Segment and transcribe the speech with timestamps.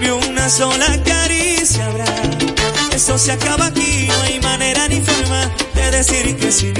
[0.00, 2.06] ni una sola caricia habrá.
[2.94, 6.74] Eso se acaba aquí, no hay manera ni forma de decir que sin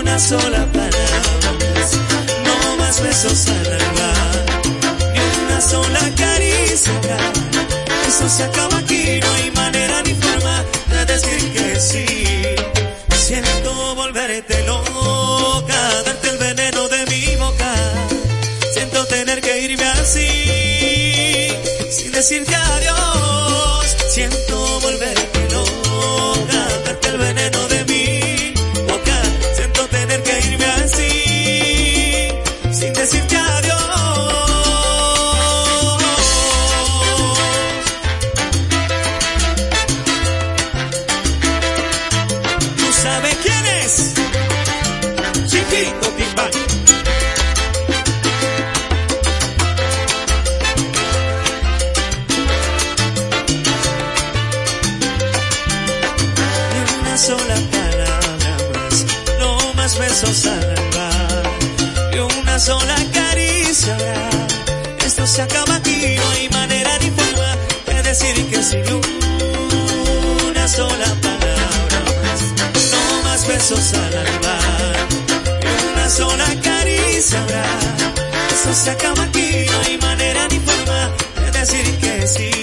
[0.00, 1.22] una sola palabra.
[2.44, 4.12] No más besos al alma,
[5.12, 7.32] ni una sola caricia habrá.
[8.08, 12.06] Eso se acaba aquí, no hay manera ni forma de decir que sí.
[13.26, 17.74] Siento volverte loca, darte el veneno de mi boca.
[18.74, 20.28] Siento tener que irme así,
[22.22, 23.96] decirte adiós.
[24.08, 27.41] Siento volverte loca, darte el veneno
[65.32, 68.84] se acaba aquí, no hay manera ni forma de decir que sin
[70.50, 72.40] una sola palabra más,
[72.92, 74.58] no más besos al alba,
[75.62, 77.64] ni una sola caricia habrá.
[78.52, 81.10] Esto se acaba aquí, no hay manera ni forma
[81.40, 82.61] de decir que sí.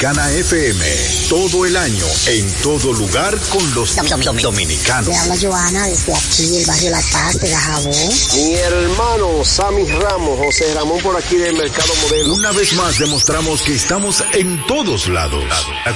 [0.00, 0.86] Dominicana FM,
[1.28, 3.94] todo el año, en todo lugar con los
[4.40, 5.08] dominicanos.
[5.08, 8.08] Le habla Joana desde aquí, el barrio La Paz de Dajabón.
[8.34, 12.32] Mi hermano Sammy Ramos, José Ramón por aquí del Mercado Modelo.
[12.32, 15.44] Una vez más demostramos que estamos en todos lados.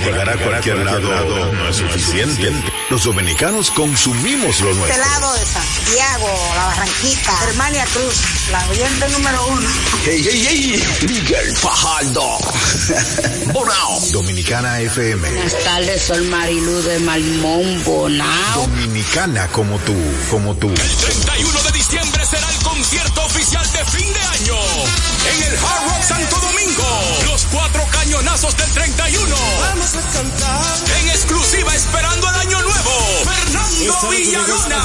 [0.04, 2.52] Llegar a cualquier lado no es suficiente.
[2.90, 4.98] Los dominicanos consumimos lo Este nuestro.
[5.02, 5.46] lado de
[5.84, 8.14] Santiago, La Barranquita, Hermania Cruz,
[8.50, 9.68] la oyente número uno.
[10.04, 12.38] Hey, hey, hey, Miguel Fajardo.
[13.52, 14.00] Bonao.
[14.12, 15.28] Dominicana FM.
[15.28, 18.60] Buenas tardes, soy Marilu de Malimón Bonao.
[18.62, 19.94] Dominicana como tú,
[20.30, 20.72] como tú.
[20.72, 26.02] 31 de diciembre será el concierto oficial de fin de año en el Hard Rock
[26.02, 27.00] Santo Domingo.
[27.26, 27.83] Los cuatro
[28.14, 29.36] cañonazos del 31.
[29.60, 32.90] Vamos a cantar En exclusiva esperando el año nuevo.
[33.24, 34.84] Fernando Villalona.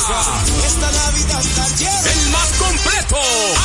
[0.66, 2.12] esta Navidad tan llena.
[2.12, 3.18] El más completo.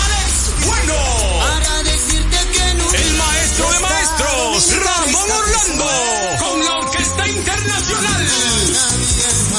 [0.05, 0.95] Alex Bueno.
[1.41, 4.73] Para decirte que nunca El maestro de maestros.
[4.85, 5.91] Ramón Orlando.
[6.39, 8.29] Con la Orquesta Internacional.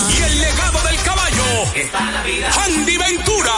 [0.09, 1.45] Y el legado del caballo.
[2.63, 3.55] Andy Ventura.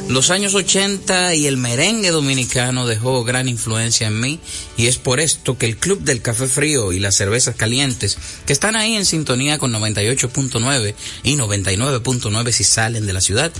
[0.09, 4.39] Los años 80 y el merengue dominicano dejó gran influencia en mí
[4.77, 8.53] y es por esto que el Club del Café Frío y las cervezas calientes, que
[8.53, 13.51] están ahí en sintonía con 98.9 y 99.9 si salen de la ciudad,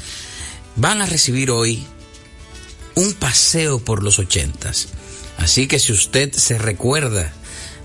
[0.77, 1.85] van a recibir hoy
[2.95, 4.87] un paseo por los ochentas.
[5.37, 7.33] Así que si usted se recuerda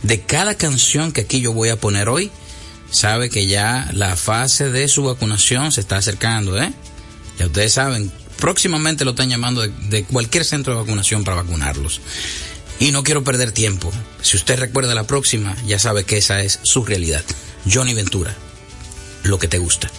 [0.04, 2.30] de cada canción que aquí yo voy a poner hoy,
[2.92, 6.72] sabe que ya la fase de su vacunación se está acercando, ¿eh?
[7.38, 8.12] Ya ustedes saben,
[8.42, 12.00] próximamente lo están llamando de, cualquier centro de vacunación para vacunarlos.
[12.80, 13.92] Y no quiero perder tiempo.
[14.20, 17.22] Si usted recuerda la próxima, ya sabe que esa es su realidad.
[17.72, 18.34] Johnny Ventura,
[19.22, 19.91] lo que te gusta.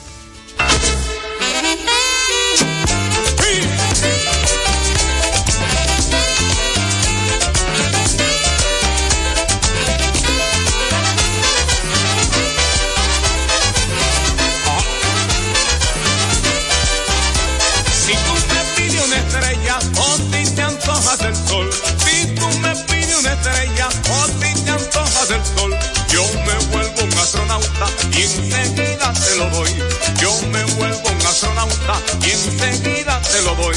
[32.22, 33.76] Y enseguida te lo doy.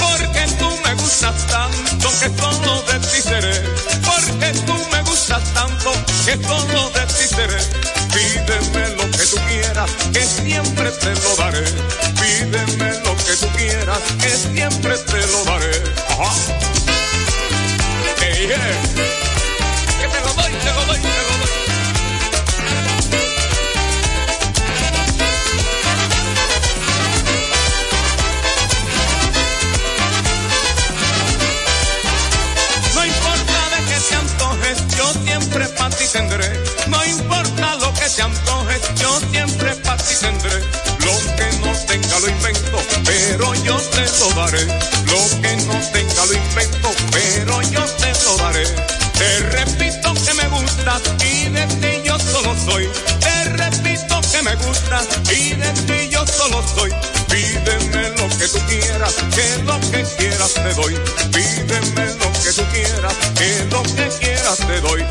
[0.00, 3.62] Porque tú me gustas tanto que solo de ti seré.
[4.04, 5.92] Porque tú me gustas tanto
[6.24, 7.58] que solo de ti seré.
[8.14, 11.64] Pídeme lo que tú quieras, que siempre te lo daré.
[12.20, 15.82] Pídeme lo que tú quieras, que siempre te lo daré.
[16.10, 16.32] Ajá.
[18.20, 18.80] Hey, yeah.
[20.00, 21.13] Que te lo doy, te lo doy,
[35.54, 36.60] siempre para ti tendré.
[36.88, 40.60] No importa lo que te antojes, yo siempre para ti tendré.
[41.06, 44.64] Lo que no tenga lo invento, pero yo te lo daré.
[45.06, 48.64] Lo que no tenga lo invento, pero yo te lo daré.
[49.18, 52.88] Te repito que me gustas y de ti yo solo soy.
[53.20, 53.93] Te repito
[54.44, 56.90] me gustas y de yo solo soy.
[57.30, 60.94] Pídeme lo que tú quieras, que lo que quieras te doy.
[61.32, 65.02] Pídeme lo que tú quieras, que lo que quieras te doy.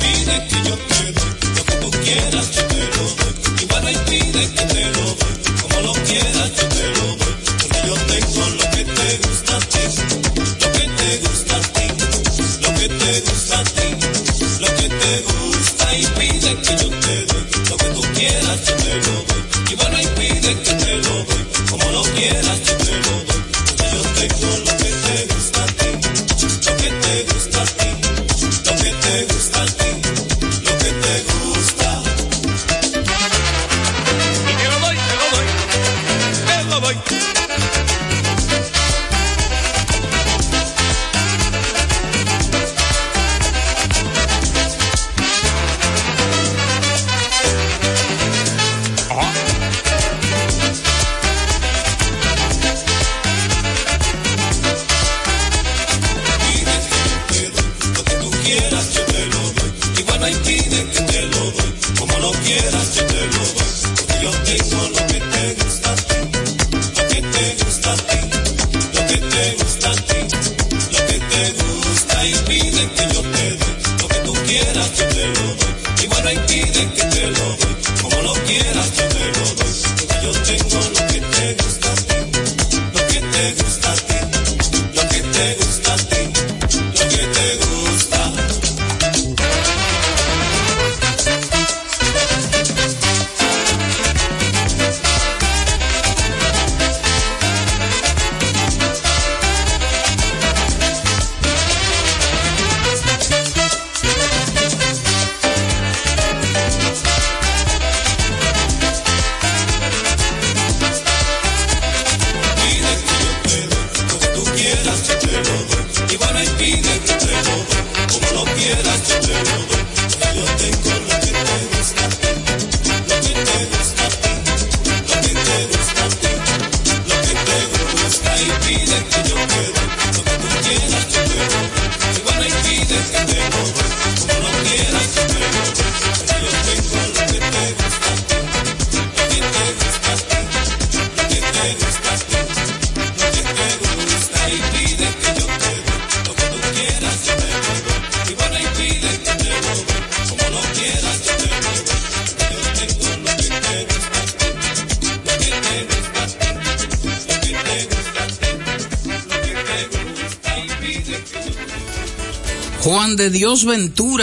[0.00, 3.34] Pide que yo te doy, lo que tú quieras yo te lo doy.
[3.62, 7.34] Igual hay pide que te lo doy, como lo quieras yo te lo doy.
[7.62, 9.84] Porque yo tengo lo que te gusta a ti,
[10.60, 11.86] lo que te gusta a ti,
[12.60, 13.88] lo que te gusta a ti,
[14.60, 16.97] lo que te gusta y pide que yo te
[22.18, 22.77] quieras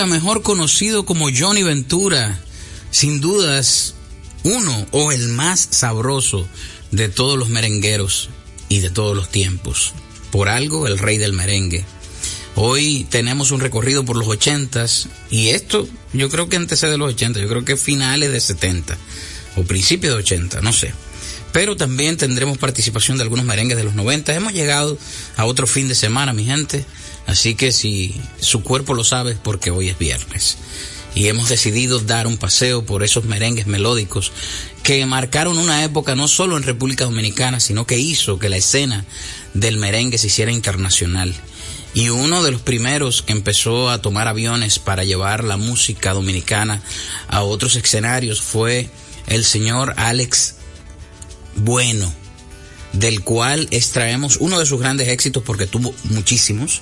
[0.08, 2.40] Mejor conocido como Johnny Ventura,
[2.92, 3.96] sin dudas
[4.44, 6.48] uno o el más sabroso
[6.92, 8.30] de todos los merengueros.
[8.68, 9.94] y de todos los tiempos.
[10.32, 11.86] Por algo, el rey del merengue.
[12.56, 17.40] Hoy tenemos un recorrido por los ochentas y esto yo creo que antecede los 80,
[17.42, 18.98] yo creo que finales de 70
[19.56, 20.94] o principios de 80, no sé.
[21.52, 24.34] Pero también tendremos participación de algunos merengues de los 90.
[24.34, 24.98] Hemos llegado
[25.38, 26.86] a otro fin de semana, mi gente.
[27.28, 30.58] Así que si su cuerpo lo sabe es porque hoy es viernes.
[31.16, 34.34] Y hemos decidido dar un paseo por esos merengues melódicos
[34.84, 39.06] que marcaron una época no solo en República Dominicana, sino que hizo que la escena
[39.54, 41.34] del merengue se hiciera internacional.
[41.94, 46.82] Y uno de los primeros que empezó a tomar aviones para llevar la música dominicana
[47.30, 48.90] a otros escenarios fue
[49.28, 50.56] el señor Alex
[51.56, 52.14] Bueno,
[52.96, 56.82] del cual extraemos uno de sus grandes éxitos porque tuvo muchísimos.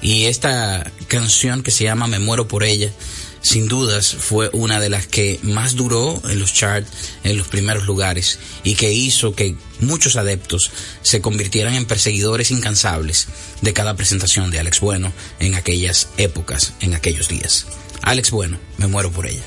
[0.00, 2.92] Y esta canción que se llama Me muero por ella
[3.40, 6.90] sin dudas fue una de las que más duró en los charts
[7.24, 10.70] en los primeros lugares y que hizo que muchos adeptos
[11.02, 13.28] se convirtieran en perseguidores incansables
[13.62, 17.66] de cada presentación de Alex Bueno en aquellas épocas, en aquellos días.
[18.02, 19.42] Alex Bueno, me muero por ella.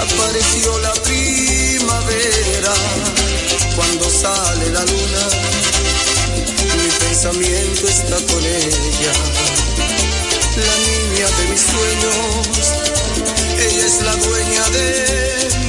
[0.00, 2.74] Apareció la primavera
[3.76, 5.60] cuando sale la luna
[6.76, 9.12] mi pensamiento está con ella.
[10.56, 12.70] La niña de mis sueños
[13.58, 14.88] ella es la dueña de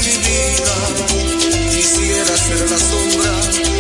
[0.04, 0.74] mi vida.
[1.72, 3.71] Quisiera ser la sombra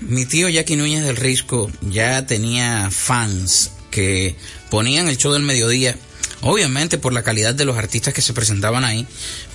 [0.00, 4.36] mi tío Jackie Núñez del Risco ya tenía fans que
[4.70, 5.96] ponían el show del mediodía,
[6.42, 9.06] obviamente por la calidad de los artistas que se presentaban ahí,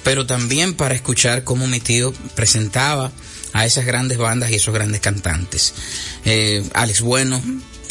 [0.03, 3.11] pero también para escuchar cómo mi tío presentaba
[3.53, 5.73] a esas grandes bandas y esos grandes cantantes.
[6.25, 7.41] Eh, Alex Bueno,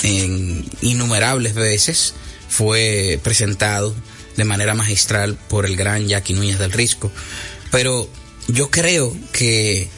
[0.02, 2.14] en innumerables veces,
[2.48, 3.94] fue presentado
[4.36, 7.10] de manera magistral por el gran Jackie Núñez del Risco,
[7.70, 8.10] pero
[8.48, 9.88] yo creo que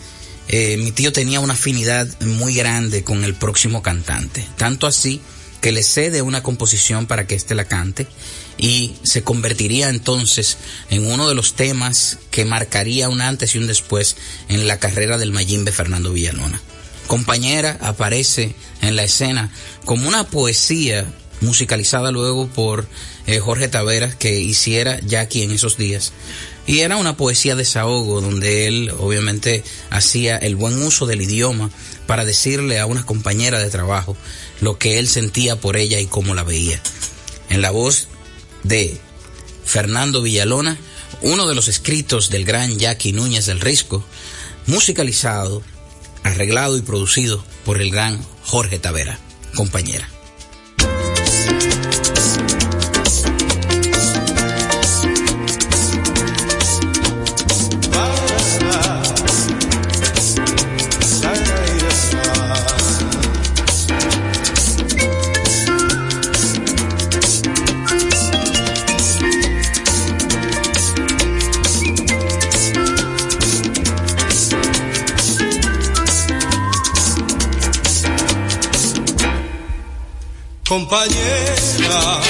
[0.52, 5.22] eh, mi tío tenía una afinidad muy grande con el próximo cantante, tanto así
[5.62, 8.06] que le cede una composición para que éste la cante
[8.58, 10.58] y se convertiría entonces
[10.90, 14.16] en uno de los temas que marcaría un antes y un después
[14.50, 16.60] en la carrera del Mayimbe Fernando Villalona.
[17.06, 19.50] Compañera aparece en la escena
[19.86, 21.06] como una poesía
[21.40, 22.86] musicalizada luego por
[23.26, 26.12] eh, Jorge Taveras que hiciera Jackie en esos días
[26.66, 31.70] y era una poesía de desahogo donde él obviamente hacía el buen uso del idioma
[32.06, 34.16] para decirle a una compañera de trabajo
[34.60, 36.80] lo que él sentía por ella y cómo la veía.
[37.48, 38.08] En la voz
[38.62, 38.96] de
[39.64, 40.78] Fernando Villalona,
[41.20, 44.04] uno de los escritos del gran Jackie Núñez del Risco,
[44.66, 45.62] musicalizado,
[46.22, 49.18] arreglado y producido por el gran Jorge Tavera,
[49.54, 50.11] compañera.
[80.72, 82.20] Compañera,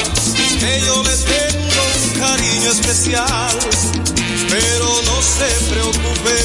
[0.58, 3.56] que yo le tengo un cariño especial,
[4.50, 6.38] pero no se preocupe,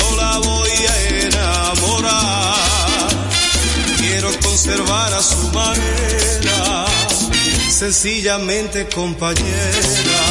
[0.00, 0.94] no la voy a
[1.26, 3.08] enamorar.
[3.98, 6.86] Quiero conservar a su manera,
[7.70, 10.22] sencillamente compañera.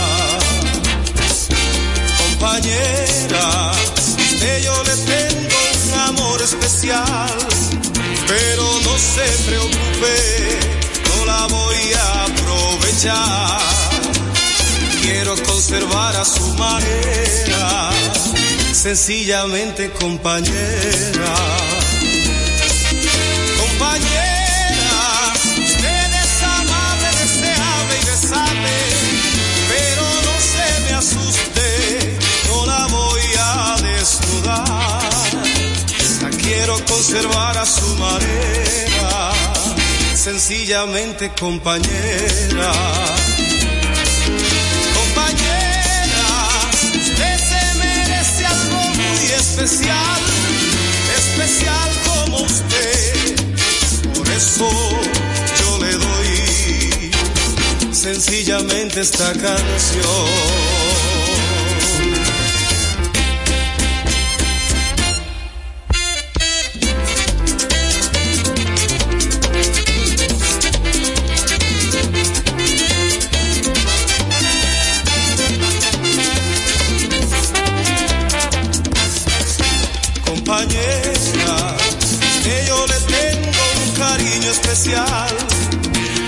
[2.23, 3.71] Compañera,
[4.41, 7.37] que yo le tengo un amor especial,
[8.27, 10.53] pero no se preocupe
[11.25, 13.59] la voy a aprovechar.
[15.01, 17.91] Quiero conservar a su manera,
[18.71, 19.91] sencillamente.
[19.91, 21.35] Compañera,
[37.65, 39.31] su manera
[40.15, 42.73] sencillamente compañera.
[44.93, 46.27] Compañera,
[46.93, 50.21] usted se merece algo muy especial,
[51.17, 53.35] especial como usted.
[54.13, 54.69] Por eso
[55.59, 57.11] yo le doy
[57.93, 60.82] sencillamente esta canción.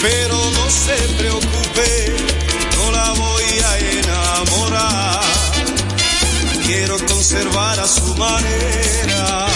[0.01, 2.15] Pero no se preocupe,
[2.77, 5.21] no la voy a enamorar.
[6.65, 9.47] Quiero conservar a su manera,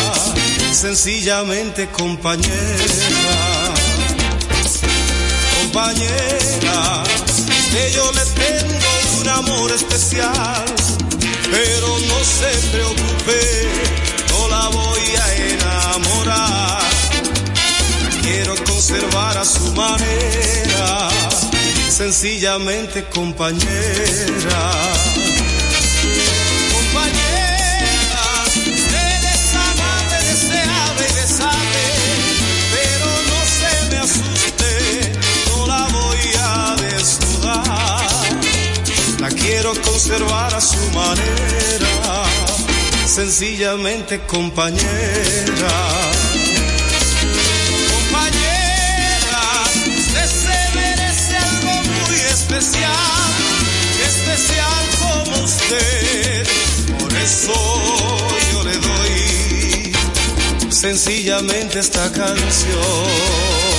[0.73, 2.53] sencillamente compañera.
[5.61, 7.03] Compañera,
[7.71, 10.65] que yo le tengo un amor especial,
[11.49, 13.69] pero no se preocupe,
[18.29, 21.09] quiero conservar a su manera,
[21.89, 24.61] sencillamente compañera.
[26.75, 28.25] Compañera,
[29.67, 31.83] amable, deseable y besable,
[32.75, 34.71] pero no se me asuste,
[35.49, 38.09] no la voy a desnudar.
[39.19, 42.25] La quiero conservar a su manera,
[43.07, 46.18] sencillamente compañera.
[60.95, 63.78] Sencillamente esta canción.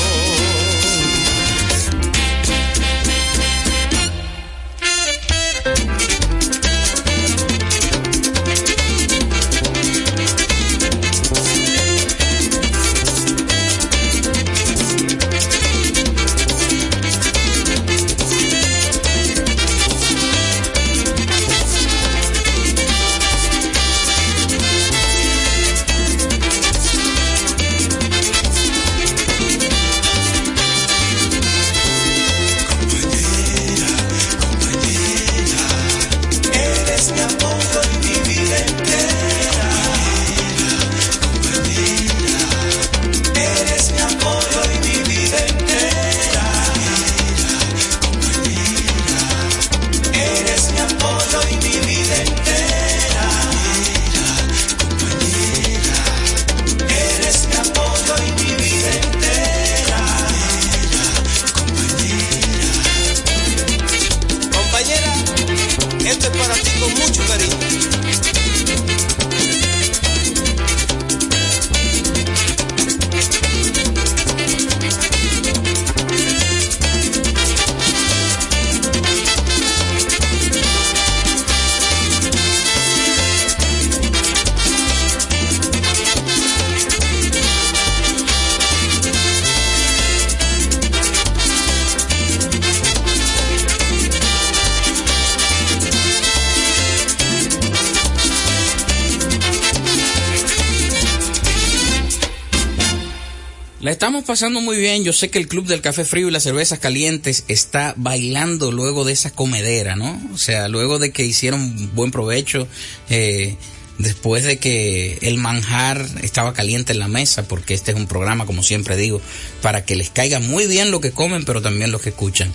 [104.31, 105.03] Pasando muy bien.
[105.03, 109.05] Yo sé que el Club del Café Frío y las Cervezas Calientes está bailando luego
[109.05, 110.23] de esa comedera, ¿no?
[110.33, 112.69] O sea, luego de que hicieron buen provecho,
[113.09, 113.57] eh,
[114.01, 118.47] después de que el manjar estaba caliente en la mesa, porque este es un programa,
[118.47, 119.21] como siempre digo,
[119.63, 122.53] para que les caiga muy bien lo que comen, pero también lo que escuchan.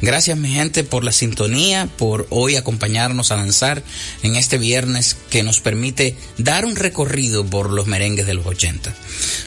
[0.00, 3.82] Gracias mi gente por la sintonía, por hoy acompañarnos a danzar
[4.22, 8.94] en este viernes que nos permite dar un recorrido por los merengues de los 80.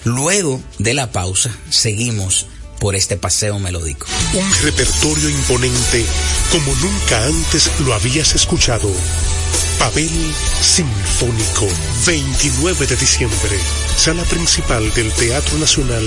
[0.03, 2.47] Luego de la pausa, seguimos
[2.79, 4.07] por este paseo melódico.
[4.33, 6.05] Un repertorio imponente
[6.51, 8.89] como nunca antes lo habías escuchado.
[9.79, 11.67] Pavel Sinfónico,
[12.05, 13.59] 29 de diciembre,
[13.95, 16.03] sala principal del Teatro Nacional,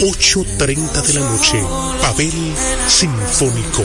[0.00, 1.62] 8.30 de la noche.
[2.02, 2.54] Pavel
[2.88, 3.84] Sinfónico,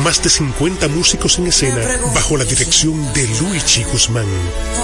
[0.00, 1.80] más de 50 músicos en escena
[2.14, 4.26] bajo la dirección de Luigi Guzmán.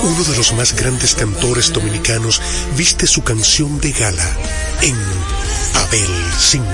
[0.02, 2.40] Uno de los más grandes cantores dominicanos
[2.76, 4.36] viste su canción de gala
[4.80, 4.96] en
[5.74, 6.73] Abel Sinfónico.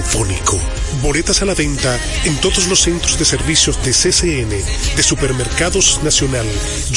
[1.02, 4.50] Boletas a la venta en todos los centros de servicios de CCN,
[4.96, 6.46] de Supermercados Nacional,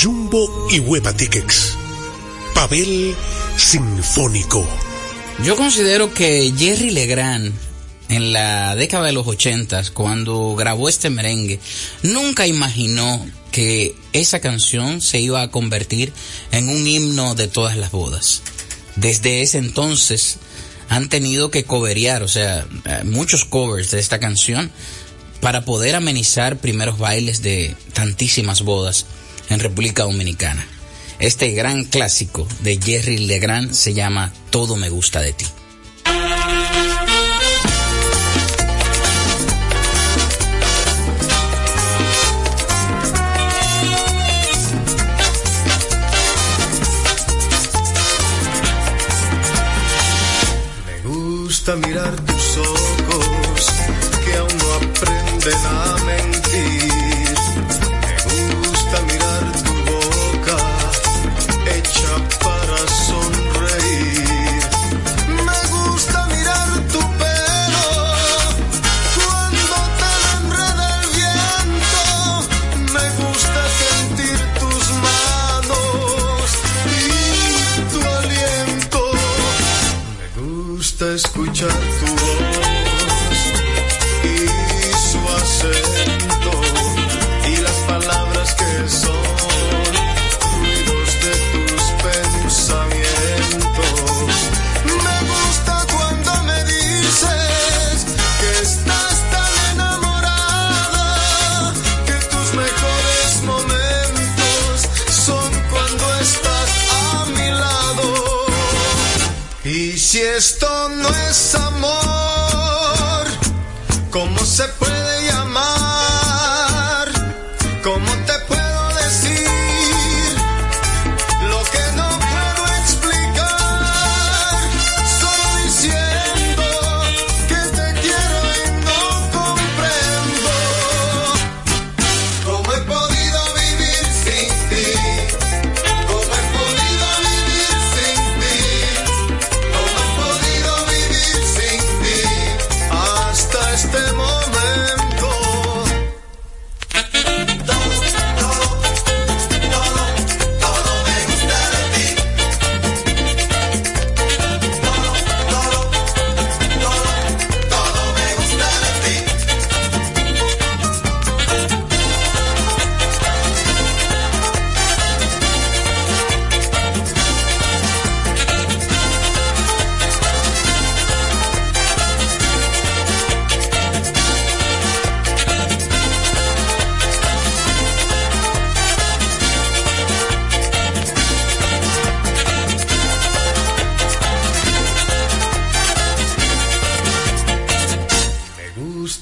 [0.02, 1.78] Jumbo y Hueva Tickets.
[2.54, 3.16] Pavel
[3.58, 4.68] Sinfónico.
[5.44, 7.54] Yo considero que Jerry Legrand
[8.10, 11.60] en la década de los ochentas, cuando grabó este merengue,
[12.04, 16.14] nunca imaginó que esa canción se iba a convertir
[16.52, 18.44] en un himno de todas las bodas.
[18.96, 20.38] Desde ese entonces
[20.90, 22.66] han tenido que coverear, o sea,
[23.04, 24.72] muchos covers de esta canción
[25.42, 29.06] para poder amenizar primeros bailes de tantísimas bodas
[29.50, 30.66] en República Dominicana.
[31.20, 35.46] Este gran clásico de Jerry Legrand se llama Todo me gusta de ti.
[51.64, 52.23] Gusta mirar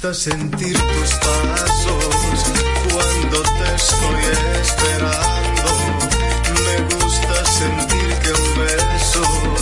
[0.01, 2.45] Me gusta sentir tus pasos
[2.91, 4.23] cuando te estoy
[4.63, 5.69] esperando.
[6.65, 9.60] Me gusta sentir que un beso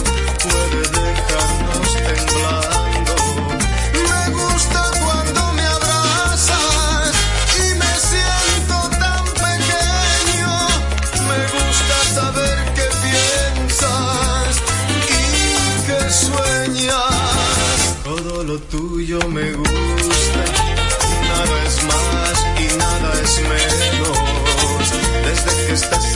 [25.82, 26.09] estás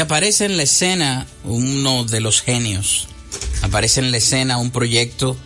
[0.00, 3.06] Aparece en la escena uno de los genios.
[3.62, 5.36] Aparece en la escena un proyecto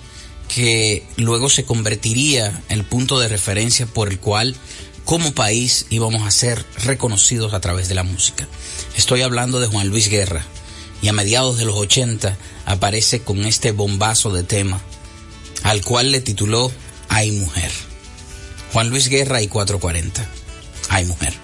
[0.48, 4.54] que luego se convertiría en el punto de referencia por el cual
[5.04, 8.46] como país íbamos a ser reconocidos a través de la música.
[8.96, 10.44] Estoy hablando de Juan Luis Guerra
[11.02, 14.80] y a mediados de los 80 aparece con este bombazo de tema
[15.64, 16.70] al cual le tituló
[17.08, 17.72] Hay mujer.
[18.72, 20.26] Juan Luis Guerra y 440.
[20.90, 21.43] Hay mujer.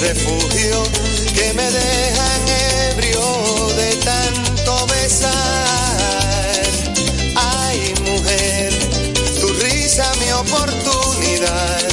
[0.00, 0.82] Refugio
[1.34, 2.48] que me dejan
[2.90, 6.62] ebrio de tanto besar.
[7.34, 8.72] Ay, mujer,
[9.40, 11.88] tu risa mi oportunidad.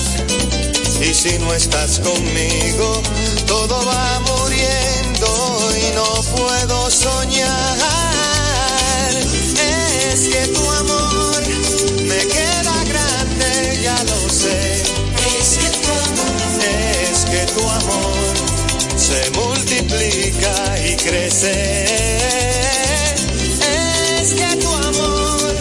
[1.01, 3.01] Y si no estás conmigo,
[3.45, 7.77] todo va muriendo y no puedo soñar.
[10.11, 11.43] Es que tu amor
[17.53, 18.13] tu amor
[18.95, 21.85] se multiplica y crece.
[24.21, 25.55] Es que tu amor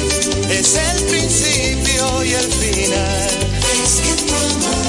[0.50, 3.28] es el principio y el final.
[3.85, 4.87] Es que tu amor,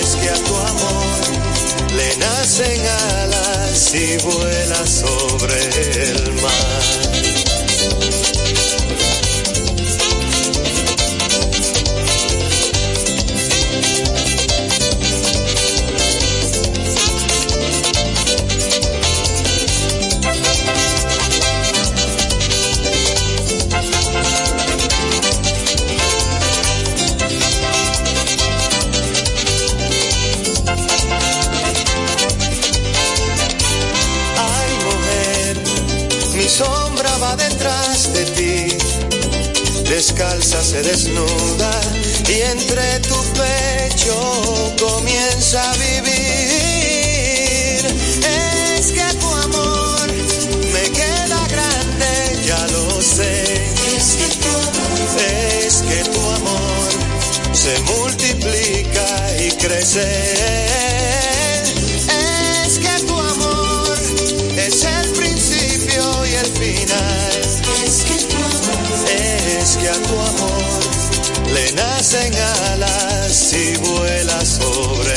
[0.00, 2.80] es que a tu amor le nacen
[3.20, 5.58] alas y vuela sobre
[6.10, 7.03] el mar.
[40.14, 41.72] Descalza se desnuda
[42.28, 46.14] y entre tu pecho comienza a vivir.
[48.78, 50.06] Es que tu amor
[50.72, 53.42] me queda grande, ya lo sé.
[53.96, 55.20] Es que tu amor,
[55.66, 56.88] es que tu amor
[57.52, 59.06] se multiplica
[59.40, 60.06] y crece.
[69.64, 70.03] Es que
[71.54, 72.34] le nacen
[72.72, 75.13] alas y vuela sobre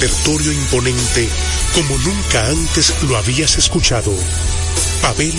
[0.00, 1.28] repertorio imponente
[1.74, 4.10] como nunca antes lo habías escuchado.
[5.02, 5.34] Pavel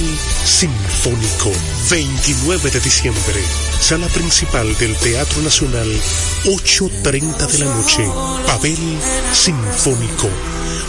[0.45, 1.51] Sinfónico,
[1.89, 3.43] 29 de diciembre,
[3.79, 5.87] sala principal del Teatro Nacional,
[6.45, 8.07] 8.30 de la noche.
[8.45, 8.99] Pavel
[9.33, 10.29] Sinfónico,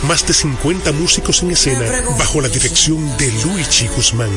[0.03, 1.87] más de 50 músicos en escena
[2.19, 4.31] bajo la dirección de Luigi Guzmán.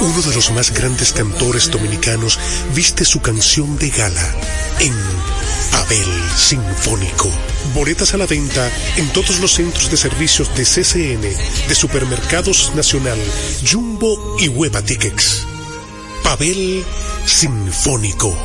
[0.00, 2.36] Uno de los más grandes cantores dominicanos
[2.74, 4.34] viste su canción de gala
[4.80, 4.92] en
[5.72, 6.06] Pavel
[6.36, 7.30] Sinfónico.
[7.74, 11.22] Boletas a la venta en todos los centros de servicios de CCN,
[11.68, 13.18] de Supermercados Nacional,
[13.68, 15.46] Jumbo y Hueva Tickets.
[16.22, 16.84] Pavel
[17.26, 18.36] Sinfónico.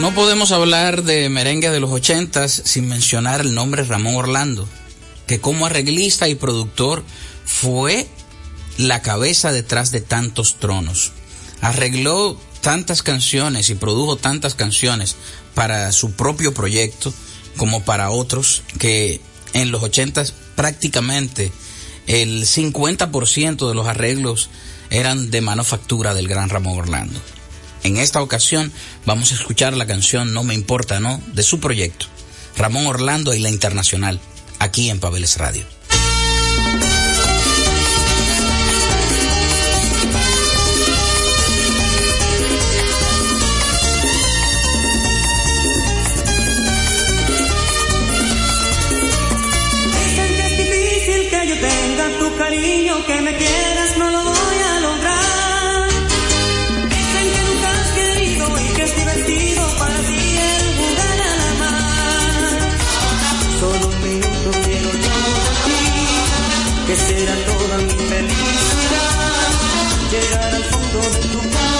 [0.00, 4.68] No podemos hablar de merengue de los ochentas sin mencionar el nombre Ramón Orlando,
[5.26, 7.04] que como arreglista y productor
[7.44, 8.06] fue
[8.76, 11.12] la cabeza detrás de tantos tronos.
[11.60, 15.16] Arregló tantas canciones y produjo tantas canciones
[15.54, 17.12] para su propio proyecto
[17.56, 19.20] como para otros que
[19.52, 21.52] en los ochentas prácticamente
[22.06, 24.50] el 50% de los arreglos
[24.90, 27.20] eran de manufactura del gran Ramón Orlando.
[27.84, 28.72] En esta ocasión
[29.06, 31.20] vamos a escuchar la canción No me importa, ¿no?
[31.32, 32.06] de su proyecto,
[32.56, 34.20] Ramón Orlando y la Internacional,
[34.58, 35.77] aquí en Pabeles Radio.
[63.98, 65.16] Solo un minuto quiero yo
[65.64, 65.82] ti,
[66.86, 69.50] que será toda mi felicidad.
[70.10, 71.77] Llegar al fondo de tu corazón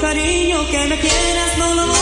[0.00, 1.99] cariño, que me quieras, no lo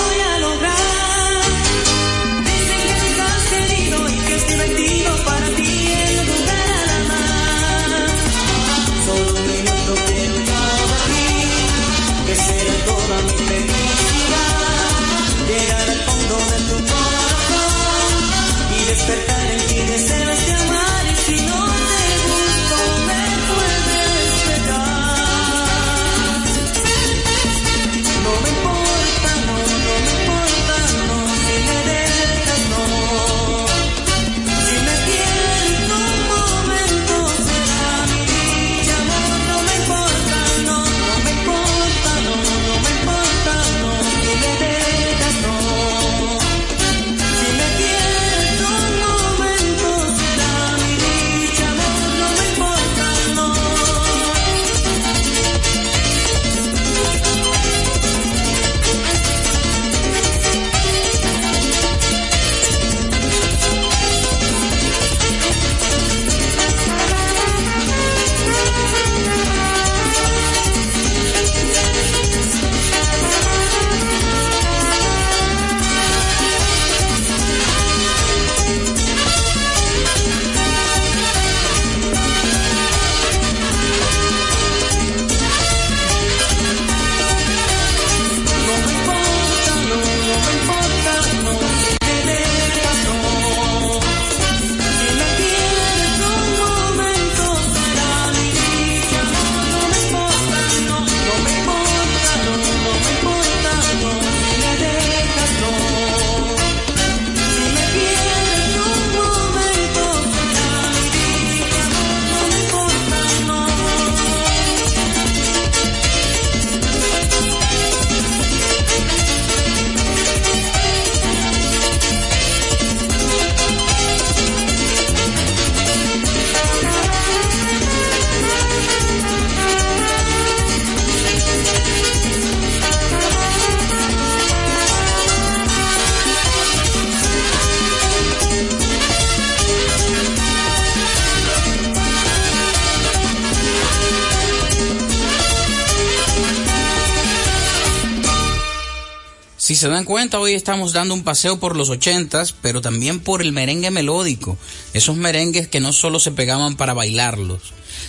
[149.79, 153.53] se dan cuenta, hoy estamos dando un paseo por los ochentas, pero también por el
[153.53, 154.59] merengue melódico.
[154.93, 157.63] Esos merengues que no solo se pegaban para bailarlos,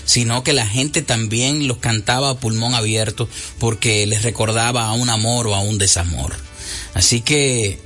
[0.03, 5.09] sino que la gente también los cantaba a pulmón abierto porque les recordaba a un
[5.09, 6.36] amor o a un desamor.
[6.95, 7.80] Así que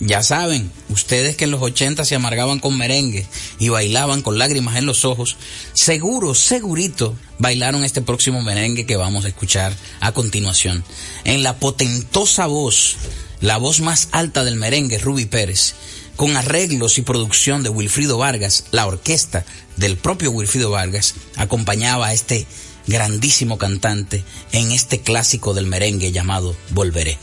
[0.00, 3.26] ya saben, ustedes que en los 80 se amargaban con merengue
[3.58, 5.36] y bailaban con lágrimas en los ojos,
[5.72, 10.84] seguro, segurito, bailaron este próximo merengue que vamos a escuchar a continuación.
[11.24, 12.96] En la potentosa voz,
[13.40, 15.74] la voz más alta del merengue, Ruby Pérez,
[16.16, 19.44] con arreglos y producción de Wilfrido Vargas, la orquesta
[19.76, 22.46] del propio Wilfrido Vargas, acompañaba a este
[22.86, 27.18] grandísimo cantante en este clásico del merengue llamado Volveré.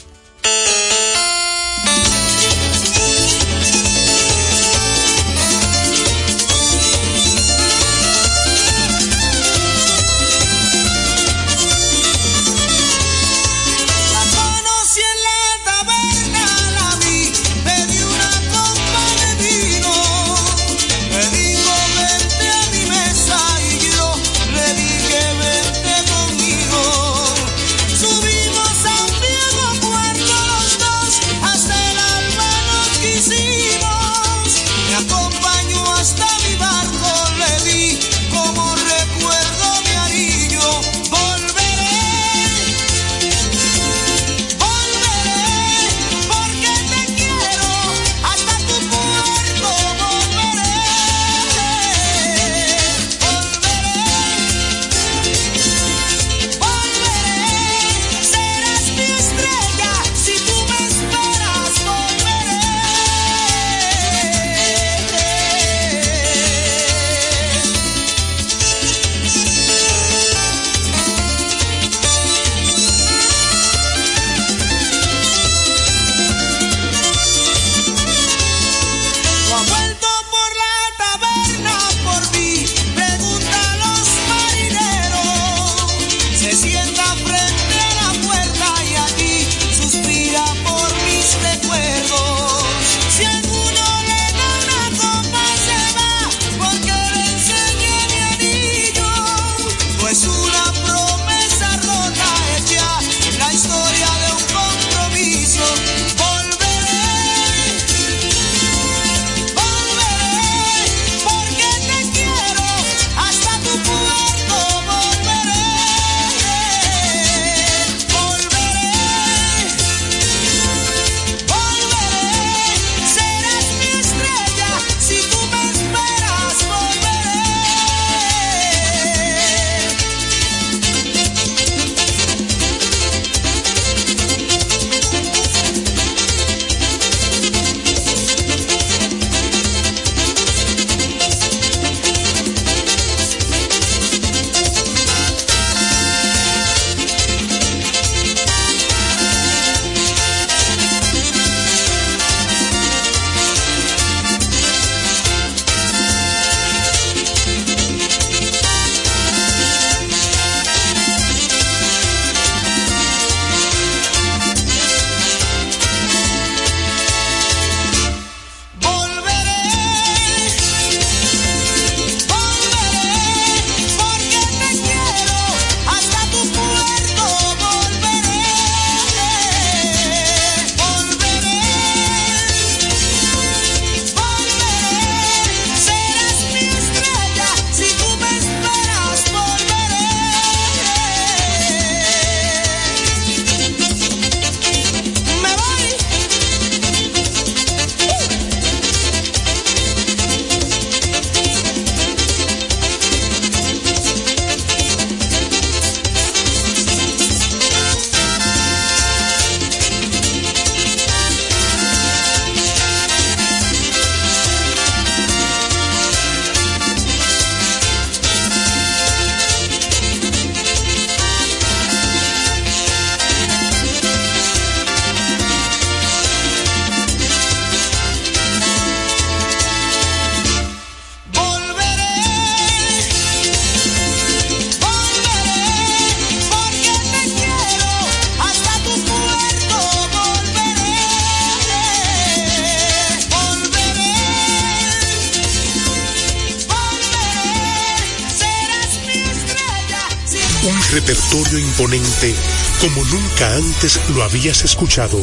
[250.92, 252.34] Repertorio imponente
[252.80, 255.20] como nunca antes lo habías escuchado.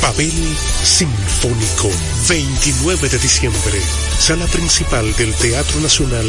[0.00, 1.90] Pavel Sinfónico,
[2.28, 3.80] 29 de diciembre,
[4.18, 6.26] sala principal del Teatro Nacional,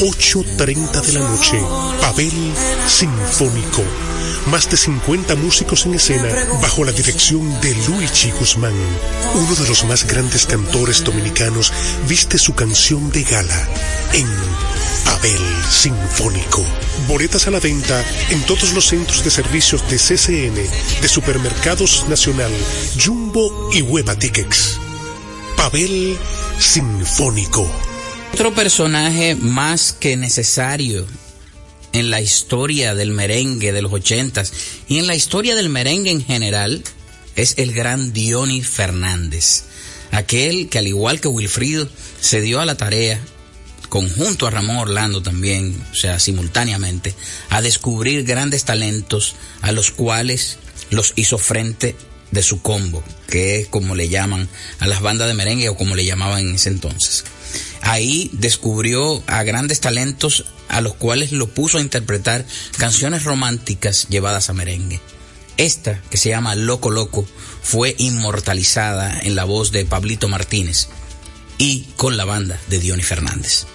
[0.00, 1.58] 8.30 de la noche.
[2.00, 2.52] Pavel
[2.86, 3.82] Sinfónico,
[4.50, 6.28] más de 50 músicos en escena
[6.60, 8.74] bajo la dirección de Luigi Guzmán.
[9.34, 11.72] Uno de los más grandes cantores dominicanos
[12.06, 13.68] viste su canción de gala
[14.12, 14.26] en
[15.06, 15.40] Pavel
[15.70, 16.66] Sinfónico.
[17.06, 20.56] Boletas a la venta en todos los centros de servicios de CCN,
[21.00, 22.50] de Supermercados Nacional,
[23.02, 24.78] Jumbo y Hueva Tickets.
[25.56, 26.18] Pavel
[26.58, 27.70] Sinfónico.
[28.34, 31.06] Otro personaje más que necesario
[31.92, 34.52] en la historia del merengue de los ochentas
[34.88, 36.82] y en la historia del merengue en general
[37.36, 39.64] es el gran Diony Fernández.
[40.10, 41.88] Aquel que al igual que Wilfrido
[42.20, 43.20] se dio a la tarea
[43.88, 47.14] conjunto a Ramón Orlando también, o sea, simultáneamente,
[47.50, 50.58] a descubrir grandes talentos a los cuales
[50.90, 51.96] los hizo frente
[52.30, 55.94] de su combo, que es como le llaman a las bandas de merengue o como
[55.94, 57.24] le llamaban en ese entonces.
[57.82, 62.44] Ahí descubrió a grandes talentos a los cuales lo puso a interpretar
[62.78, 65.00] canciones románticas llevadas a merengue.
[65.56, 67.26] Esta, que se llama Loco Loco,
[67.62, 70.88] fue inmortalizada en la voz de Pablito Martínez
[71.58, 73.66] y con la banda de Diony Fernández.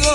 [0.00, 0.14] Conocido,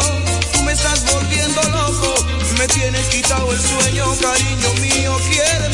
[0.53, 2.15] tú me estás volviendo loco.
[2.57, 5.72] Me tienes quitado el sueño, cariño mío, quiéreme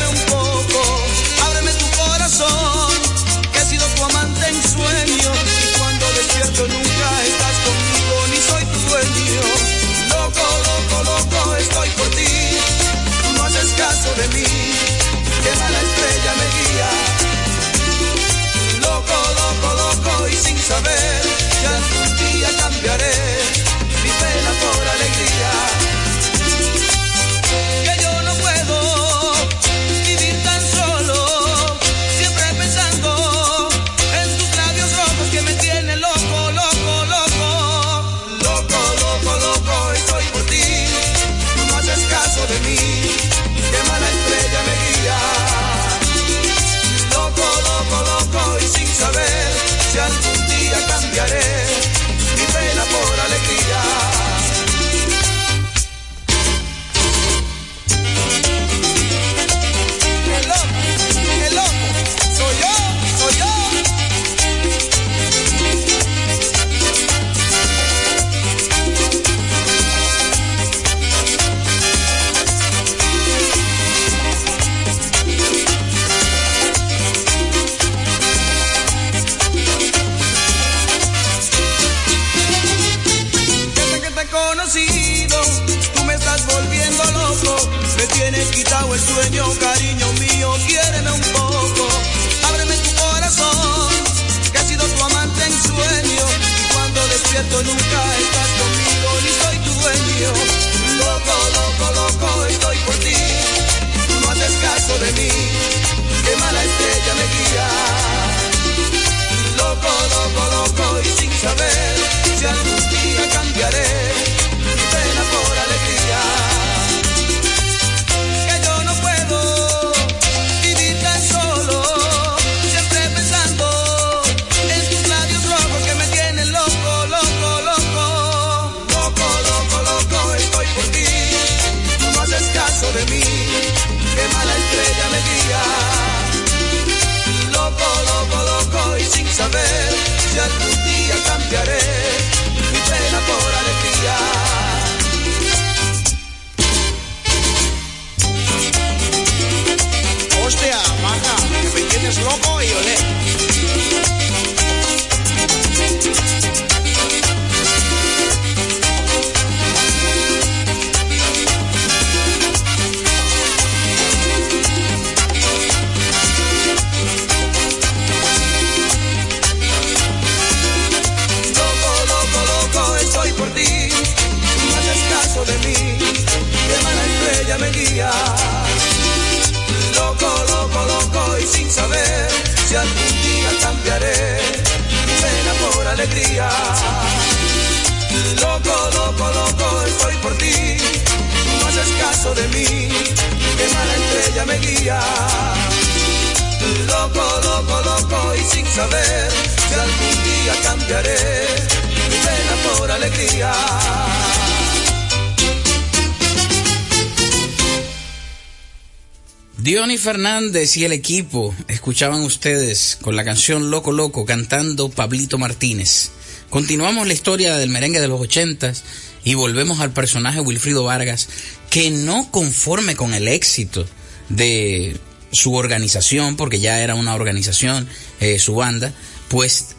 [210.10, 216.10] Fernández y el equipo escuchaban ustedes con la canción Loco Loco cantando Pablito Martínez.
[216.48, 218.82] Continuamos la historia del merengue de los ochentas
[219.22, 221.28] y volvemos al personaje Wilfrido Vargas
[221.70, 223.86] que no conforme con el éxito
[224.28, 224.96] de
[225.30, 227.86] su organización, porque ya era una organización,
[228.18, 228.92] eh, su banda,
[229.28, 229.76] pues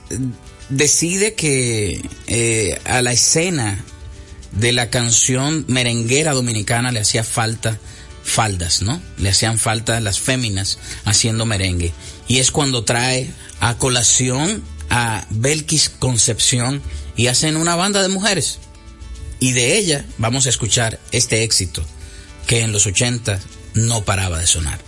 [0.69, 3.83] decide que eh, a la escena
[4.53, 7.77] de la canción merenguera dominicana le hacía falta
[8.31, 9.01] faldas, ¿no?
[9.17, 11.93] Le hacían falta las féminas haciendo merengue.
[12.27, 13.29] Y es cuando trae
[13.59, 16.81] a colación a Belkis Concepción
[17.15, 18.59] y hacen una banda de mujeres.
[19.39, 21.83] Y de ella vamos a escuchar este éxito
[22.47, 23.39] que en los 80
[23.73, 24.79] no paraba de sonar.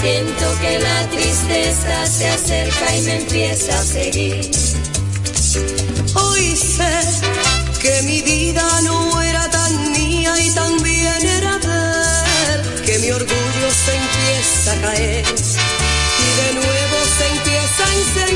[0.00, 4.50] Siento que la tristeza se acerca y me empieza a seguir.
[6.14, 7.00] Hoy sé
[7.82, 13.92] que mi vida no era tan mía y también era ver que mi orgullo se
[14.02, 15.24] empieza a caer
[16.26, 18.27] y de nuevo se empieza a encender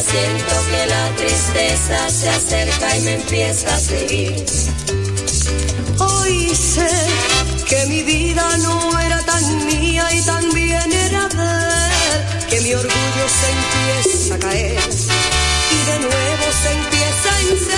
[0.00, 4.44] Siento que la tristeza se acerca y me empieza a seguir.
[5.98, 6.88] Hoy sé
[7.66, 13.50] que mi vida no era tan mía y también era ver que mi orgullo se
[13.50, 17.77] empieza a caer y de nuevo se empieza a encender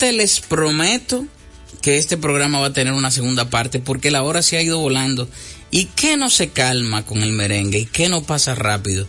[0.00, 1.26] Les prometo
[1.82, 4.78] que este programa va a tener una segunda parte porque la hora se ha ido
[4.78, 5.28] volando.
[5.70, 7.80] ¿Y qué no se calma con el merengue?
[7.80, 9.06] ¿Y qué no pasa rápido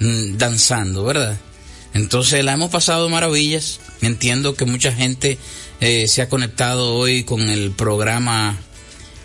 [0.00, 1.38] mm, danzando, verdad?
[1.92, 3.80] Entonces la hemos pasado maravillas.
[4.00, 5.36] Entiendo que mucha gente
[5.80, 8.58] eh, se ha conectado hoy con el programa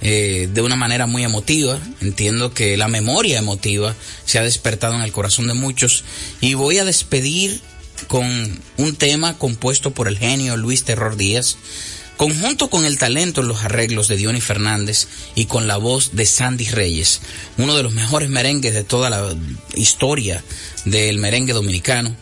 [0.02, 1.80] eh, de una manera muy emotiva.
[2.02, 3.96] Entiendo que la memoria emotiva
[4.26, 6.04] se ha despertado en el corazón de muchos.
[6.42, 7.62] Y voy a despedir
[8.08, 11.58] con un tema compuesto por el genio Luis Terror Díaz,
[12.18, 16.26] conjunto con el talento en los arreglos de Diony Fernández y con la voz de
[16.26, 17.22] Sandy Reyes,
[17.58, 19.36] uno de los mejores merengues de toda la
[19.76, 20.44] historia
[20.86, 22.16] del merengue dominicano,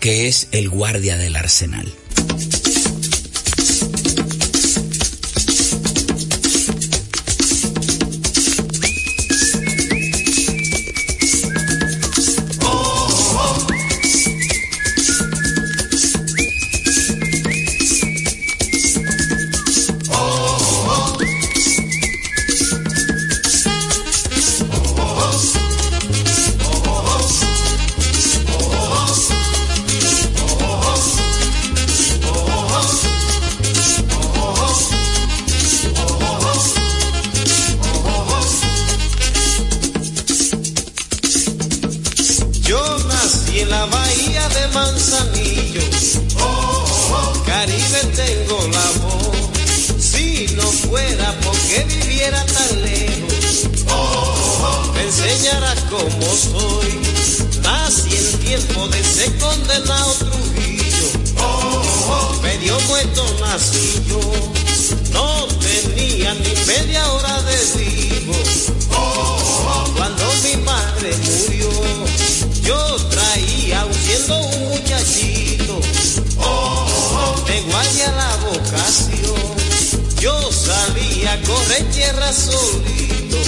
[0.00, 1.92] que es El Guardia del Arsenal.
[82.50, 83.38] Solito.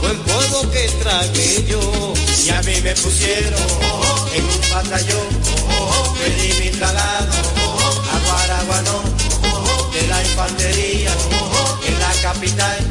[0.00, 2.14] Fue el que tragué yo.
[2.44, 3.60] Y a mí me pusieron
[4.34, 5.28] en un batallón.
[6.18, 6.52] Pedí
[8.26, 9.02] Guaraguanó
[9.92, 11.12] de la infantería
[11.86, 12.85] en la capital.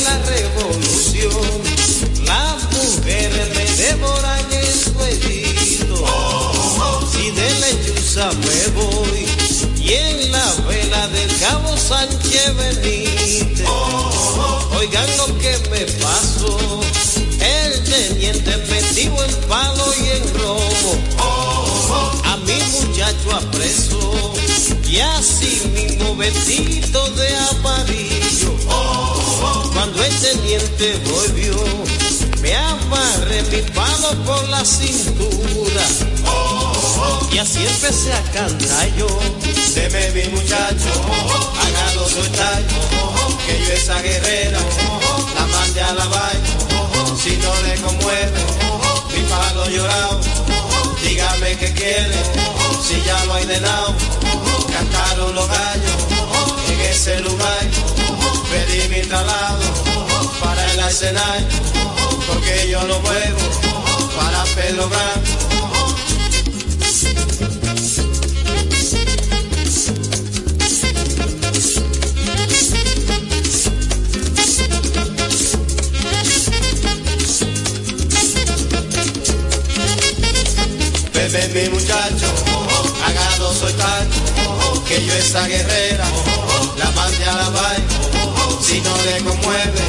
[0.00, 1.60] La revolución.
[2.24, 6.06] Las mujeres me devoran en su edito.
[7.12, 9.26] Si de lechuza me voy.
[9.78, 13.68] Y en la vela del cabo Sánchez Benítez.
[14.78, 16.80] Oigan lo que me pasó.
[17.38, 20.96] El teniente metido en palo y en robo.
[22.24, 24.32] A mi muchacho apreso.
[24.88, 28.01] Y así mismo vestido de amarillo.
[30.32, 31.54] Teniente volvió,
[32.40, 35.84] me amarré mi palo por la cintura.
[37.30, 39.06] Y así empecé a cantar yo.
[39.74, 40.88] Deme mi muchacho,
[41.60, 42.62] hágalo soltar.
[43.46, 44.58] Que yo esa guerrera
[45.34, 46.48] la mande a la vaina.
[47.22, 48.40] Si no le conmueve,
[49.14, 50.20] mi palo llorado.
[51.02, 52.22] Dígame qué quiere,
[52.82, 53.94] si ya lo hay de lado.
[54.72, 55.96] Cantaron los gallos
[56.70, 57.68] en ese lugar.
[58.50, 59.91] Pedí mi traslado
[60.42, 61.46] para el escenario,
[62.26, 63.38] porque yo no vuelvo
[64.16, 65.32] para Pedro Blanco.
[81.14, 82.26] Bebé mi muchacho,
[83.06, 84.06] hágalo soltar,
[84.88, 86.06] que yo esa guerrera
[86.78, 88.21] la mande a la vaina,
[88.62, 89.82] si no le conmueve,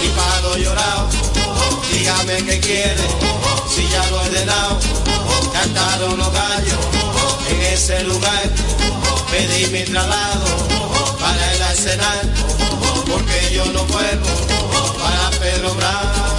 [0.00, 1.08] mi palo llorado,
[1.92, 3.06] dígame qué quiere,
[3.72, 4.78] si ya lo he ordenado,
[5.52, 6.78] cantaron los gallos
[7.50, 8.50] en ese lugar,
[9.30, 10.46] pedí mi traslado
[11.20, 12.34] para el arsenal,
[13.06, 14.26] porque yo no puedo
[14.98, 16.29] para Pedro Bravo.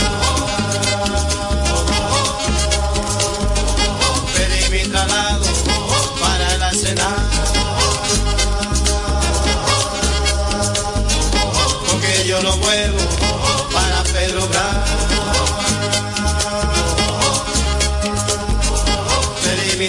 [12.32, 12.98] Yo no vuelvo
[13.74, 14.48] para Pedro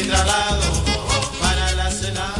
[0.08, 0.62] traslado
[1.40, 2.34] para el arsenal.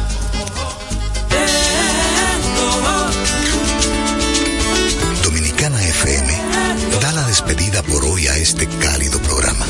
[5.23, 6.37] Dominicana FM
[6.99, 9.65] da la despedida por hoy a este cálido programa.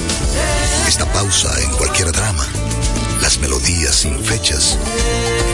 [0.87, 2.47] Esta pausa en cualquier drama,
[3.21, 4.79] las melodías melodías sin fechas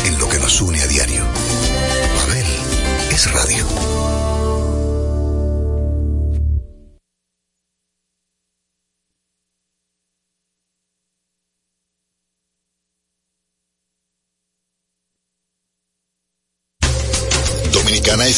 [0.05, 1.25] en lo que nos une a diario.
[2.15, 2.47] Babel
[3.11, 4.28] es radio.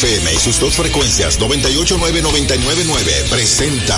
[0.02, 3.96] FM y sus dos frecuencias 989-999 presenta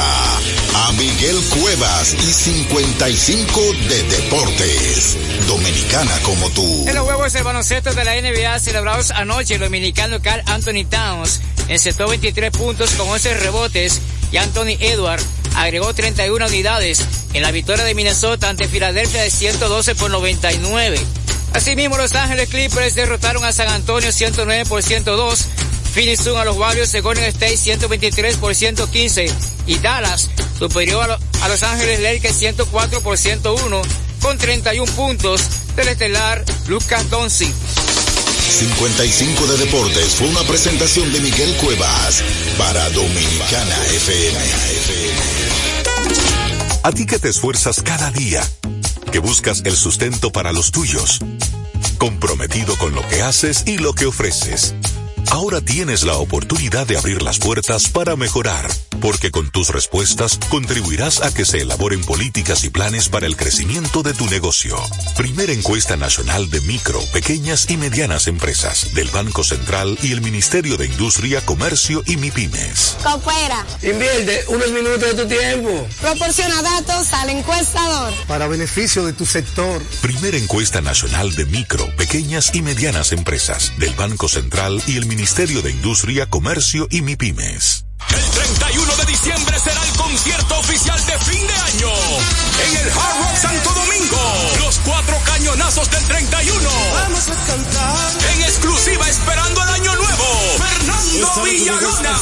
[0.75, 5.17] a Miguel Cuevas y 55 de Deportes.
[5.49, 6.87] Dominicana como tú.
[6.87, 11.41] En los juegos del baloncesto de la NBA celebrados anoche, el dominicano Carl Anthony Towns
[11.69, 15.23] encestó 23 puntos con 11 rebotes y Anthony Edward
[15.57, 17.03] agregó 31 unidades
[17.33, 21.01] en la victoria de Minnesota ante Filadelfia de 112 por 99.
[21.55, 25.47] Asimismo, Los Ángeles Clippers derrotaron a San Antonio 109 por 102,
[25.95, 29.27] Phoenix Sun a los Warriors de Golden State 123 por 115
[29.69, 30.29] y Dallas
[30.59, 33.83] superior a, a Los Ángeles Lakers 104 por 101
[34.21, 35.41] con 31 puntos
[35.77, 37.55] del estelar Lucas Doncic.
[37.55, 42.25] 55 de Deportes fue una presentación de Miguel Cuevas
[42.59, 44.39] para Dominicana FM.
[46.83, 48.43] A ti que te esfuerzas cada día,
[49.13, 51.21] que buscas el sustento para los tuyos,
[51.99, 54.75] comprometido con lo que haces y lo que ofreces.
[55.31, 58.69] Ahora tienes la oportunidad de abrir las puertas para mejorar,
[59.01, 64.03] porque con tus respuestas contribuirás a que se elaboren políticas y planes para el crecimiento
[64.03, 64.77] de tu negocio.
[65.17, 70.77] Primera encuesta nacional de micro, pequeñas y medianas empresas del Banco Central y el Ministerio
[70.77, 72.97] de Industria, Comercio y MIPIMES.
[73.03, 73.65] Coopera.
[73.83, 75.87] Invierte unos minutos de tu tiempo.
[76.01, 78.13] Proporciona datos al encuestador.
[78.27, 79.83] Para beneficio de tu sector.
[80.01, 85.63] Primera encuesta nacional de micro, pequeñas y medianas empresas del Banco Central y el Ministerio
[85.63, 87.85] de Industria, Comercio y MIPIMES.
[88.11, 91.93] El 31 de diciembre será el concierto oficial de fin de año
[92.65, 94.21] en el Hard Rock Santo Domingo.
[94.59, 96.71] Los cuatro cañonazos del 31.
[96.95, 98.13] Vamos a cantar.
[98.35, 100.25] En exclusiva esperando el año nuevo.
[100.59, 102.17] Fernando Villalona.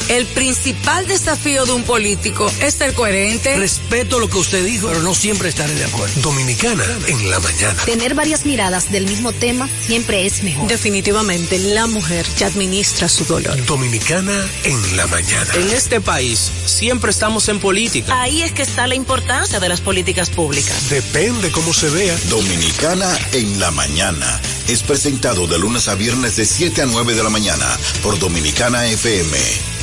[0.09, 3.55] El principal desafío de un político es ser coherente.
[3.55, 6.19] Respeto lo que usted dijo, pero no siempre estaré de acuerdo.
[6.19, 7.81] Dominicana en la mañana.
[7.85, 10.67] Tener varias miradas del mismo tema siempre es mejor.
[10.67, 13.55] Definitivamente, la mujer ya administra su dolor.
[13.65, 14.33] Dominicana
[14.65, 15.49] en la mañana.
[15.53, 18.21] En este país siempre estamos en política.
[18.21, 20.89] Ahí es que está la importancia de las políticas públicas.
[20.89, 22.17] Depende cómo se vea.
[22.33, 24.41] Dominicana en la mañana.
[24.67, 27.67] Es presentado de lunes a viernes de 7 a 9 de la mañana
[28.01, 29.37] por Dominicana FM.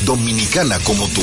[0.04, 1.22] Dominicana como tú.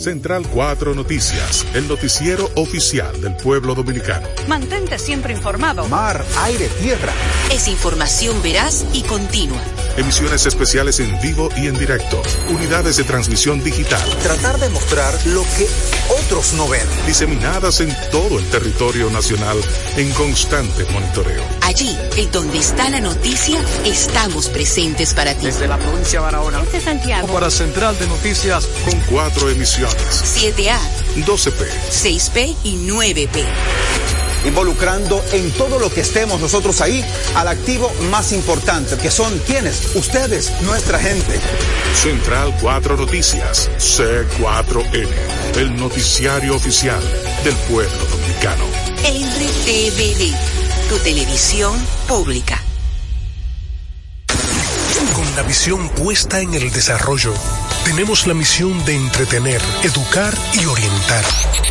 [0.00, 4.28] Central 4 Noticias, el noticiero oficial del pueblo dominicano.
[4.46, 5.88] Mantente siempre informado.
[5.88, 7.12] Mar, aire, tierra.
[7.50, 9.60] Es información veraz y continua.
[9.96, 12.22] Emisiones especiales en vivo y en directo.
[12.48, 14.02] Unidades de transmisión digital.
[14.22, 15.66] Tratar de mostrar lo que
[16.22, 16.86] otros no ven.
[17.06, 19.56] Diseminadas en todo el territorio nacional
[19.96, 21.42] en constante monitoreo.
[21.62, 25.46] Allí, en donde está la noticia, estamos presentes para ti.
[25.46, 26.62] Desde la provincia de Barahona.
[26.62, 27.28] Este Santiago.
[27.28, 29.96] Para Central de Noticias con cuatro emisiones.
[29.96, 30.78] 7A,
[31.24, 31.66] 12P.
[31.90, 34.25] 6P y 9P.
[34.44, 39.94] Involucrando en todo lo que estemos nosotros ahí al activo más importante, que son quienes,
[39.96, 41.40] ustedes, nuestra gente.
[41.94, 45.08] Central 4 Noticias, C4N,
[45.56, 47.00] el noticiario oficial
[47.44, 48.64] del pueblo dominicano.
[49.02, 50.34] RTVD,
[50.88, 51.74] tu televisión
[52.08, 52.65] pública.
[55.36, 57.34] Con la visión puesta en el desarrollo,
[57.84, 61.24] tenemos la misión de entretener, educar y orientar,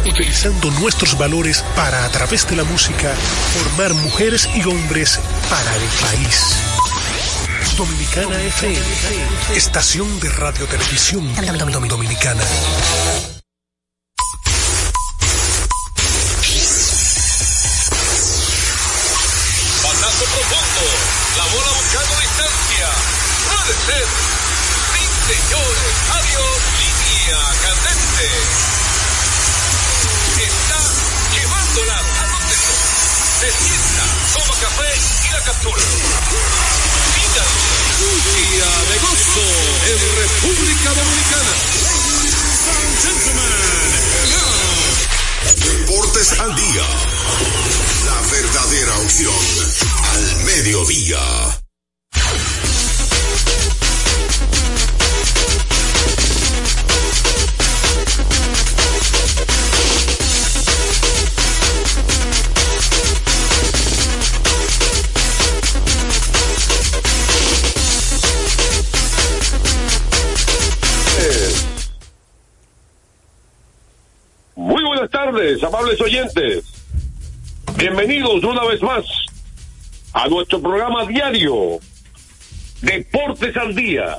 [0.07, 3.11] utilizando nuestros valores para, a través de la música,
[3.55, 6.59] formar mujeres y hombres para el país.
[7.76, 8.86] Dominicana FM,
[9.55, 11.28] estación de radio televisión
[11.88, 12.43] dominicana.
[35.45, 35.81] Captura.
[38.01, 39.47] Un día de gozo
[39.91, 41.53] en República Dominicana.
[45.55, 46.87] Deportes al día.
[48.05, 49.35] La verdadera opción
[50.13, 51.64] al mediodía.
[75.64, 76.64] Amables oyentes.
[77.78, 79.06] Bienvenidos una vez más
[80.14, 81.80] a nuestro programa diario
[82.82, 84.18] Deportes al Día.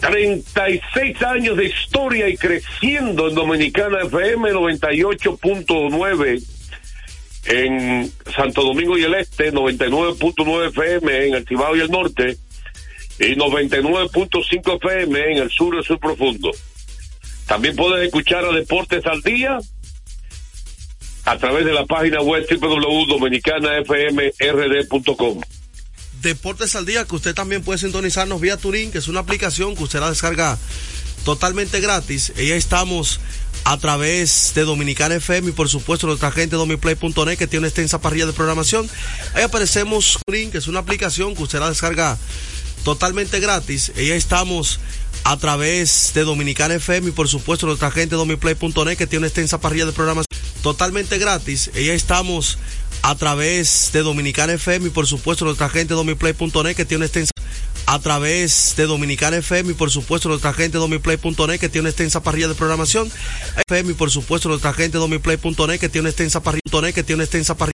[0.00, 6.42] 36 años de historia y creciendo en Dominicana FM 98.9
[7.44, 12.36] en Santo Domingo y el Este, 99.9 FM en el Cibao y el Norte
[13.18, 16.50] y 99.5 FM en el sur y el sur profundo.
[17.46, 19.58] También puedes escuchar a Deportes al Día
[21.24, 25.40] a través de la página web www.dominicanafmrd.com.
[26.20, 29.82] Deportes al Día, que usted también puede sintonizarnos vía Turín, que es una aplicación que
[29.82, 30.58] usted la descarga
[31.24, 32.32] totalmente gratis.
[32.36, 33.20] Ahí estamos
[33.64, 38.00] a través de Dominicana FM y por supuesto nuestra gente domiplay.net que tiene una extensa
[38.00, 38.88] parrilla de programación.
[39.34, 42.18] Ahí aparecemos Turín, que es una aplicación que usted la descarga
[42.84, 43.92] totalmente gratis.
[43.96, 44.80] Ahí estamos
[45.24, 49.60] a través de Dominicana FM y por supuesto nuestra gente domiplay.net que tiene una extensa
[49.60, 50.26] parrilla de programas
[50.62, 51.70] totalmente gratis.
[51.74, 52.58] Y ahí estamos
[53.02, 57.32] a través de Dominicana FM y por supuesto nuestra gente domiplay.net que tiene una extensa
[57.86, 62.22] a través de Dominicana FM y por supuesto nuestra gente domiplay.net que tiene una extensa
[62.22, 63.10] parrilla de programación.
[63.68, 66.62] FM y por supuesto nuestra gente domiplay.net que tiene una extensa parrilla
[66.92, 67.72] que tiene una extensa parrilla